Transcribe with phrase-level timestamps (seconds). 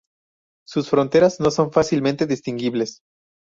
[0.65, 3.01] Sus fronteras no son fácilmente distinguibles.